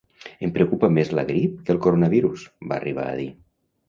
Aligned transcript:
“Em 0.45 0.51
preocupa 0.53 0.87
més 0.95 1.11
la 1.19 1.25
grip 1.27 1.59
que 1.67 1.71
el 1.73 1.79
coronavirus”, 1.87 2.47
va 2.73 2.79
arribar 2.81 3.05
a 3.11 3.13
dir. 3.21 3.29